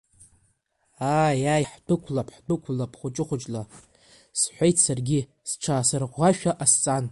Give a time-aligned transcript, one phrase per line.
[1.21, 3.61] Ааи, ааи, ҳдәықәлап, ҳдәықәлап хәыҷы-хәыҷла,—
[4.39, 7.05] сҳәеит саргьы, сҽаасырӷәӷәашәа ҟасҵан.